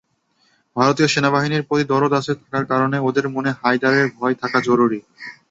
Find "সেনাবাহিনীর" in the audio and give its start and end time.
1.07-1.67